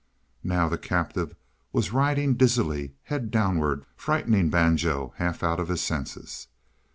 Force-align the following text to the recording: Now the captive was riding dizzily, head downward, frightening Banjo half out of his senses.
Now 0.43 0.67
the 0.67 0.79
captive 0.79 1.35
was 1.71 1.93
riding 1.93 2.33
dizzily, 2.33 2.95
head 3.03 3.29
downward, 3.29 3.85
frightening 3.95 4.49
Banjo 4.49 5.13
half 5.17 5.43
out 5.43 5.59
of 5.59 5.67
his 5.67 5.81
senses. 5.81 6.47